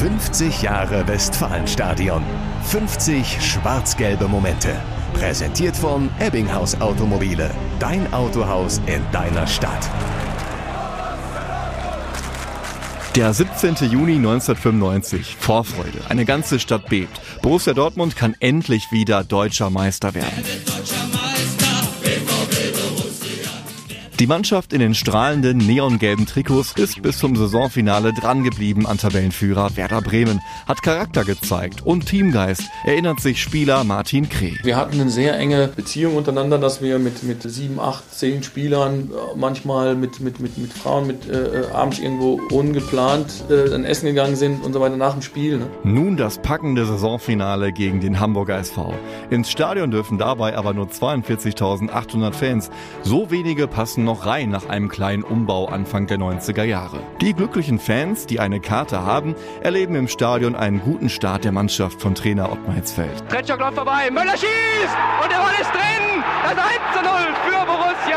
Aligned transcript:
50 0.00 0.62
Jahre 0.62 1.06
Westfalenstadion. 1.06 2.24
50 2.62 3.38
schwarz-gelbe 3.38 4.28
Momente. 4.28 4.74
Präsentiert 5.12 5.76
von 5.76 6.08
Ebbinghaus 6.18 6.80
Automobile. 6.80 7.50
Dein 7.78 8.10
Autohaus 8.14 8.80
in 8.86 9.02
deiner 9.12 9.46
Stadt. 9.46 9.90
Der 13.14 13.34
17. 13.34 13.74
Juni 13.90 14.14
1995. 14.14 15.36
Vorfreude. 15.38 15.98
Eine 16.08 16.24
ganze 16.24 16.58
Stadt 16.60 16.88
bebt. 16.88 17.20
Borussia 17.42 17.74
Dortmund 17.74 18.16
kann 18.16 18.34
endlich 18.40 18.92
wieder 18.92 19.22
deutscher 19.22 19.68
Meister 19.68 20.14
werden. 20.14 20.44
Die 24.20 24.26
Mannschaft 24.26 24.74
in 24.74 24.80
den 24.80 24.94
strahlenden 24.94 25.56
neongelben 25.56 26.26
Trikots 26.26 26.74
ist 26.76 27.00
bis 27.00 27.16
zum 27.16 27.36
Saisonfinale 27.36 28.12
drangeblieben 28.12 28.84
an 28.84 28.98
Tabellenführer 28.98 29.78
Werder 29.78 30.02
Bremen, 30.02 30.42
hat 30.68 30.82
Charakter 30.82 31.24
gezeigt 31.24 31.86
und 31.86 32.04
Teamgeist, 32.04 32.64
erinnert 32.84 33.20
sich 33.20 33.40
Spieler 33.40 33.82
Martin 33.82 34.28
Kreh. 34.28 34.56
Wir 34.62 34.76
hatten 34.76 35.00
eine 35.00 35.08
sehr 35.08 35.38
enge 35.38 35.68
Beziehung 35.68 36.16
untereinander, 36.16 36.58
dass 36.58 36.82
wir 36.82 36.98
mit, 36.98 37.22
mit 37.22 37.44
sieben, 37.44 37.80
acht, 37.80 38.12
zehn 38.12 38.42
Spielern 38.42 39.08
äh, 39.10 39.38
manchmal 39.38 39.94
mit, 39.94 40.20
mit, 40.20 40.38
mit, 40.38 40.58
mit 40.58 40.74
Frauen 40.74 41.06
mit 41.06 41.26
äh, 41.26 41.62
äh, 41.62 41.70
abends 41.70 41.98
irgendwo 41.98 42.42
ungeplant 42.50 43.44
äh, 43.48 43.70
dann 43.70 43.86
essen 43.86 44.04
gegangen 44.04 44.36
sind 44.36 44.62
und 44.62 44.74
so 44.74 44.82
weiter 44.82 44.98
nach 44.98 45.14
dem 45.14 45.22
Spiel. 45.22 45.56
Ne? 45.56 45.66
Nun 45.82 46.18
das 46.18 46.42
packende 46.42 46.84
Saisonfinale 46.84 47.72
gegen 47.72 48.00
den 48.00 48.20
Hamburger 48.20 48.58
SV. 48.58 48.92
Ins 49.30 49.50
Stadion 49.50 49.90
dürfen 49.90 50.18
dabei 50.18 50.58
aber 50.58 50.74
nur 50.74 50.88
42.800 50.88 52.32
Fans. 52.34 52.70
So 53.02 53.30
wenige 53.30 53.66
passen 53.66 54.09
noch 54.10 54.26
rein 54.26 54.50
nach 54.50 54.68
einem 54.68 54.88
kleinen 54.88 55.22
Umbau 55.22 55.66
Anfang 55.66 56.08
der 56.08 56.18
90er 56.18 56.64
Jahre. 56.64 57.00
Die 57.20 57.32
glücklichen 57.32 57.78
Fans, 57.78 58.26
die 58.26 58.40
eine 58.40 58.58
Karte 58.58 59.04
haben, 59.04 59.36
erleben 59.62 59.94
im 59.94 60.08
Stadion 60.08 60.56
einen 60.56 60.80
guten 60.80 61.08
Start 61.08 61.44
der 61.44 61.52
Mannschaft 61.52 62.00
von 62.00 62.16
Trainer 62.16 62.50
Ottmar 62.50 62.74
Hitzfeld. 62.74 63.22
Tretschok 63.28 63.60
läuft 63.60 63.76
vorbei, 63.76 64.10
Möller 64.10 64.32
schießt 64.32 64.96
und 65.22 65.30
der 65.30 65.36
Ball 65.36 65.54
ist 65.60 65.70
drin. 65.70 66.24
Das 66.42 66.52
1 66.52 66.60
zu 66.92 67.02
0 67.04 67.09
für 67.09 67.09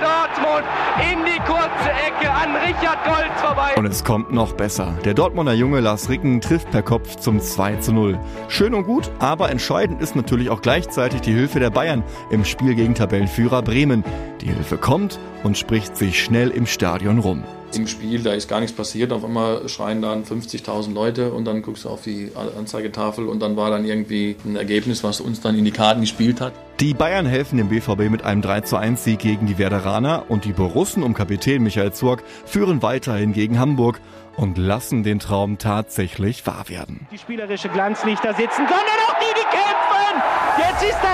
Dortmund 0.00 0.64
in 1.00 1.24
die 1.24 1.38
kurze 1.40 1.90
Ecke 2.06 2.30
an 2.30 2.54
Richard 2.56 3.04
Golds 3.04 3.40
vorbei. 3.40 3.74
Und 3.76 3.86
es 3.86 4.04
kommt 4.04 4.32
noch 4.32 4.52
besser. 4.52 4.94
Der 5.04 5.14
Dortmunder 5.14 5.52
Junge 5.52 5.80
Lars 5.80 6.08
Ricken 6.08 6.40
trifft 6.40 6.70
per 6.70 6.82
Kopf 6.82 7.16
zum 7.16 7.40
2 7.40 7.76
zu 7.76 7.92
0. 7.92 8.18
Schön 8.48 8.74
und 8.74 8.84
gut, 8.84 9.10
aber 9.18 9.50
entscheidend 9.50 10.00
ist 10.00 10.16
natürlich 10.16 10.50
auch 10.50 10.62
gleichzeitig 10.62 11.20
die 11.20 11.32
Hilfe 11.32 11.60
der 11.60 11.70
Bayern 11.70 12.02
im 12.30 12.44
Spiel 12.44 12.74
gegen 12.74 12.94
Tabellenführer 12.94 13.62
Bremen. 13.62 14.04
Die 14.40 14.48
Hilfe 14.48 14.78
kommt 14.78 15.18
und 15.42 15.58
spricht 15.58 15.96
sich 15.96 16.22
schnell 16.22 16.50
im 16.50 16.66
Stadion 16.66 17.18
rum. 17.18 17.44
Im 17.76 17.86
Spiel, 17.86 18.22
da 18.22 18.32
ist 18.32 18.48
gar 18.48 18.60
nichts 18.60 18.74
passiert. 18.74 19.12
Auf 19.12 19.24
einmal 19.24 19.68
schreien 19.68 20.02
dann 20.02 20.24
50.000 20.24 20.92
Leute 20.92 21.32
und 21.32 21.44
dann 21.44 21.62
guckst 21.62 21.84
du 21.84 21.90
auf 21.90 22.02
die 22.02 22.30
Anzeigetafel 22.58 23.28
und 23.28 23.40
dann 23.40 23.56
war 23.56 23.70
dann 23.70 23.84
irgendwie 23.84 24.36
ein 24.44 24.56
Ergebnis, 24.56 25.04
was 25.04 25.20
uns 25.20 25.40
dann 25.40 25.56
in 25.58 25.64
die 25.64 25.70
Karten 25.70 26.00
gespielt 26.00 26.40
hat. 26.40 26.52
Die 26.80 26.92
Bayern 26.92 27.26
helfen 27.26 27.56
dem 27.56 27.68
BVB 27.68 28.10
mit 28.10 28.24
einem 28.24 28.42
3 28.42 28.62
zu 28.62 28.76
1 28.76 29.02
Sieg 29.02 29.20
gegen 29.20 29.46
die 29.46 29.58
Werderaner 29.58 30.24
und 30.28 30.44
die 30.44 30.52
Borussen 30.52 31.02
um 31.02 31.14
Kapitän 31.14 31.62
Michael 31.62 31.92
Zurk 31.92 32.22
führen 32.44 32.82
weiterhin 32.82 33.32
gegen 33.32 33.58
Hamburg 33.58 34.00
und 34.36 34.58
lassen 34.58 35.02
den 35.02 35.18
Traum 35.18 35.58
tatsächlich 35.58 36.46
wahr 36.46 36.68
werden. 36.68 37.06
Die 37.10 37.18
spielerische 37.18 37.68
Glanzlichter 37.68 38.34
sitzen, 38.34 38.66
sondern 38.66 38.98
auch 39.08 39.18
die, 39.18 39.34
die 39.34 39.56
kämpfen! 39.56 40.65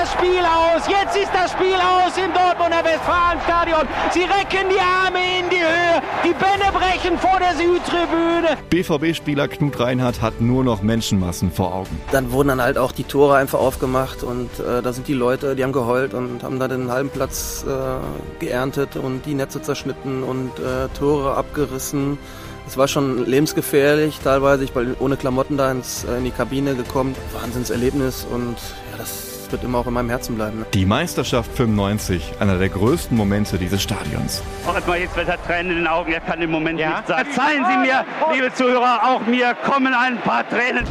Jetzt 0.02 0.14
ist 0.14 0.18
das 0.18 0.24
Spiel 0.24 0.44
aus, 0.44 0.88
jetzt 0.88 1.16
ist 1.16 1.30
das 1.32 1.52
Spiel 1.52 1.76
aus 1.76 2.16
im 2.16 2.32
Dortmunder 2.34 2.82
Westfalenstadion. 2.82 3.86
Sie 4.10 4.22
recken 4.22 4.68
die 4.68 4.80
Arme 4.80 5.18
in 5.38 5.48
die 5.48 5.60
Höhe, 5.60 6.02
die 6.24 6.32
Bälle 6.32 6.72
brechen 6.72 7.16
vor 7.18 7.38
der 7.38 7.54
Südtribüne. 7.54 8.56
BVB-Spieler 8.68 9.46
Knut 9.46 9.78
Reinhardt 9.78 10.20
hat 10.20 10.40
nur 10.40 10.64
noch 10.64 10.82
Menschenmassen 10.82 11.52
vor 11.52 11.72
Augen. 11.72 12.00
Dann 12.10 12.32
wurden 12.32 12.48
dann 12.48 12.60
halt 12.60 12.78
auch 12.78 12.90
die 12.90 13.04
Tore 13.04 13.36
einfach 13.36 13.60
aufgemacht 13.60 14.24
und 14.24 14.50
äh, 14.58 14.82
da 14.82 14.92
sind 14.92 15.06
die 15.06 15.14
Leute, 15.14 15.54
die 15.54 15.62
haben 15.62 15.72
geheult 15.72 16.14
und 16.14 16.42
haben 16.42 16.58
da 16.58 16.66
den 16.66 16.90
halben 16.90 17.10
Platz 17.10 17.64
äh, 17.64 18.40
geerntet 18.40 18.96
und 18.96 19.24
die 19.24 19.34
Netze 19.34 19.62
zerschnitten 19.62 20.24
und 20.24 20.50
äh, 20.58 20.88
Tore 20.98 21.36
abgerissen. 21.36 22.18
Es 22.66 22.76
war 22.76 22.88
schon 22.88 23.24
lebensgefährlich, 23.24 24.18
teilweise. 24.18 24.64
Ich 24.64 24.72
bin 24.72 24.96
ohne 24.98 25.16
Klamotten 25.16 25.56
da 25.56 25.70
ins, 25.70 26.02
äh, 26.02 26.18
in 26.18 26.24
die 26.24 26.32
Kabine 26.32 26.74
gekommen. 26.74 27.14
Wahnsinnserlebnis 27.40 28.26
und 28.28 28.56
ja, 28.90 28.98
das 28.98 29.41
wird 29.52 29.64
immer 29.64 29.78
auch 29.78 29.86
in 29.86 29.94
meinem 29.94 30.08
Herzen 30.08 30.34
bleiben. 30.34 30.60
Ne? 30.60 30.66
Die 30.74 30.86
Meisterschaft 30.86 31.52
95, 31.52 32.34
einer 32.40 32.58
der 32.58 32.68
größten 32.68 33.16
Momente 33.16 33.58
dieses 33.58 33.82
Stadions. 33.82 34.42
Auch 34.66 34.74
erstmal 34.74 34.98
jetzt 34.98 35.16
hat 35.16 35.46
Tränen 35.46 35.72
in 35.72 35.78
den 35.78 35.86
Augen, 35.86 36.12
er 36.12 36.20
kann 36.20 36.40
im 36.42 36.50
Moment 36.50 36.80
ja? 36.80 36.96
nicht 36.96 37.08
sagen. 37.08 37.26
Verzeihen 37.26 37.64
Sie 37.70 37.76
mir, 37.78 38.04
liebe 38.34 38.52
Zuhörer, 38.54 39.00
auch 39.04 39.26
mir 39.26 39.54
kommen 39.54 39.94
ein 39.94 40.18
paar 40.18 40.48
Tränen. 40.48 40.86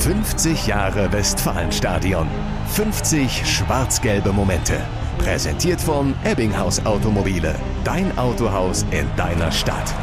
50 0.00 0.66
Jahre 0.66 1.12
Westfalenstadion. 1.12 2.26
50 2.68 3.46
schwarz-gelbe 3.46 4.32
Momente. 4.32 4.80
Präsentiert 5.18 5.80
von 5.80 6.14
Ebbinghaus 6.24 6.84
Automobile. 6.86 7.54
Dein 7.84 8.16
Autohaus 8.16 8.86
in 8.90 9.06
deiner 9.16 9.52
Stadt. 9.52 9.94